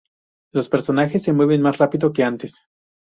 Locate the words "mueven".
1.31-1.61